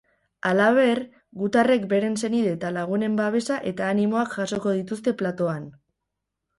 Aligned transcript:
Halaber, 0.51 1.01
gutarrek 1.41 1.85
beren 1.91 2.17
senide 2.23 2.55
eta 2.57 2.73
lagunen 2.79 3.21
babesa 3.23 3.61
eta 3.75 3.93
animoak 3.93 4.35
jasoko 4.43 4.77
dituzte 4.83 5.19
platoan. 5.25 5.75